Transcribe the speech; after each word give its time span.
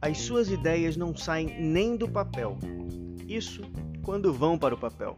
As 0.00 0.18
suas 0.18 0.48
ideias 0.48 0.96
não 0.96 1.16
saem 1.16 1.60
nem 1.60 1.96
do 1.96 2.08
papel. 2.08 2.56
Isso 3.26 3.62
quando 4.04 4.32
vão 4.32 4.56
para 4.56 4.72
o 4.72 4.78
papel. 4.78 5.16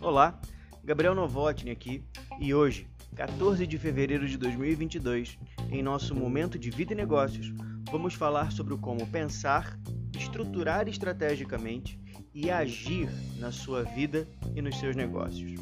Olá, 0.00 0.40
Gabriel 0.82 1.14
Novotny 1.14 1.70
aqui 1.70 2.02
e 2.40 2.54
hoje, 2.54 2.88
14 3.14 3.66
de 3.66 3.76
fevereiro 3.76 4.26
de 4.26 4.38
2022, 4.38 5.38
em 5.70 5.82
nosso 5.82 6.14
momento 6.14 6.58
de 6.58 6.70
vida 6.70 6.94
e 6.94 6.96
negócios, 6.96 7.52
vamos 7.90 8.14
falar 8.14 8.50
sobre 8.50 8.78
como 8.78 9.06
pensar, 9.08 9.78
estruturar 10.16 10.88
estrategicamente 10.88 12.00
e 12.32 12.50
agir 12.50 13.10
na 13.36 13.52
sua 13.52 13.82
vida 13.82 14.26
e 14.56 14.62
nos 14.62 14.78
seus 14.78 14.96
negócios. 14.96 15.52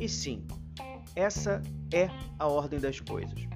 E 0.00 0.08
sim, 0.08 0.44
essa 1.14 1.62
é 1.92 2.10
a 2.36 2.48
ordem 2.48 2.80
das 2.80 2.98
coisas. 2.98 3.46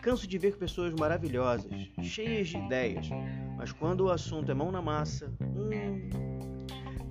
Canso 0.00 0.26
de 0.26 0.38
ver 0.38 0.56
pessoas 0.56 0.94
maravilhosas, 0.94 1.70
cheias 2.02 2.48
de 2.48 2.56
ideias, 2.56 3.08
mas 3.56 3.72
quando 3.72 4.02
o 4.02 4.10
assunto 4.10 4.50
é 4.50 4.54
mão 4.54 4.70
na 4.70 4.80
massa, 4.80 5.32
hum, 5.40 6.08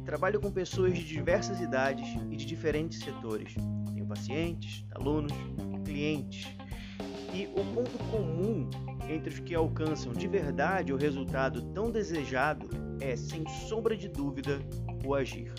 trabalho 0.05 0.39
com 0.39 0.49
pessoas 0.49 0.93
de 0.93 1.05
diversas 1.05 1.59
idades 1.59 2.07
e 2.31 2.37
de 2.37 2.45
diferentes 2.45 2.99
setores. 2.99 3.53
Tenho 3.93 4.07
pacientes, 4.07 4.85
alunos, 4.95 5.33
clientes. 5.83 6.47
E 7.33 7.45
o 7.47 7.65
ponto 7.75 7.97
comum 8.09 8.69
entre 9.09 9.29
os 9.29 9.39
que 9.39 9.53
alcançam 9.53 10.13
de 10.13 10.27
verdade 10.27 10.93
o 10.93 10.97
resultado 10.97 11.61
tão 11.73 11.91
desejado 11.91 12.69
é, 13.01 13.15
sem 13.15 13.47
sombra 13.67 13.95
de 13.95 14.07
dúvida, 14.07 14.59
o 15.05 15.13
agir. 15.13 15.53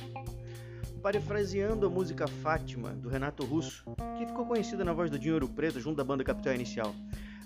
Parafraseando 1.08 1.86
a 1.86 1.88
música 1.88 2.28
Fátima, 2.28 2.90
do 2.90 3.08
Renato 3.08 3.42
Russo, 3.42 3.82
que 4.18 4.26
ficou 4.26 4.44
conhecida 4.44 4.84
na 4.84 4.92
voz 4.92 5.10
do 5.10 5.18
Dinheiro 5.18 5.48
Preto 5.48 5.80
junto 5.80 5.96
da 5.96 6.04
banda 6.04 6.22
Capital 6.22 6.54
Inicial. 6.54 6.94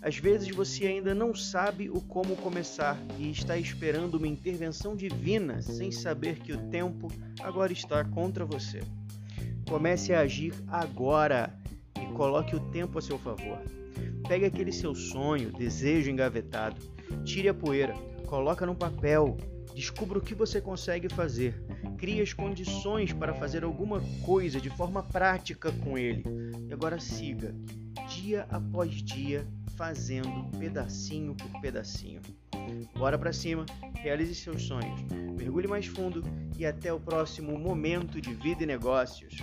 Às 0.02 0.16
vezes 0.16 0.48
você 0.50 0.88
ainda 0.88 1.14
não 1.14 1.32
sabe 1.32 1.88
o 1.88 2.00
como 2.00 2.34
começar 2.34 2.98
e 3.20 3.30
está 3.30 3.56
esperando 3.56 4.16
uma 4.16 4.26
intervenção 4.26 4.96
divina 4.96 5.62
sem 5.62 5.92
saber 5.92 6.40
que 6.40 6.52
o 6.52 6.58
tempo 6.70 7.06
agora 7.38 7.72
está 7.72 8.04
contra 8.04 8.44
você. 8.44 8.80
Comece 9.68 10.12
a 10.12 10.22
agir 10.22 10.52
agora 10.66 11.56
e 12.02 12.12
coloque 12.14 12.56
o 12.56 12.70
tempo 12.72 12.98
a 12.98 13.00
seu 13.00 13.16
favor. 13.16 13.62
Pegue 14.26 14.44
aquele 14.44 14.72
seu 14.72 14.92
sonho, 14.92 15.52
desejo 15.52 16.10
engavetado, 16.10 16.82
tire 17.24 17.48
a 17.48 17.54
poeira, 17.54 17.94
coloca 18.26 18.66
no 18.66 18.74
papel, 18.74 19.36
descubra 19.74 20.18
o 20.18 20.22
que 20.22 20.34
você 20.34 20.60
consegue 20.60 21.08
fazer 21.08 21.62
crie 22.02 22.20
as 22.20 22.32
condições 22.32 23.12
para 23.12 23.32
fazer 23.32 23.62
alguma 23.62 24.02
coisa 24.24 24.60
de 24.60 24.68
forma 24.70 25.04
prática 25.04 25.70
com 25.70 25.96
ele. 25.96 26.24
E 26.68 26.72
agora 26.72 26.98
siga, 26.98 27.54
dia 28.08 28.44
após 28.50 28.92
dia, 29.04 29.46
fazendo 29.76 30.50
pedacinho 30.58 31.36
por 31.36 31.60
pedacinho. 31.60 32.20
Bora 32.96 33.16
para 33.16 33.32
cima, 33.32 33.64
realize 33.94 34.34
seus 34.34 34.64
sonhos, 34.64 35.00
mergulhe 35.38 35.68
mais 35.68 35.86
fundo 35.86 36.24
e 36.58 36.66
até 36.66 36.92
o 36.92 36.98
próximo 36.98 37.56
momento 37.56 38.20
de 38.20 38.34
vida 38.34 38.64
e 38.64 38.66
negócios. 38.66 39.36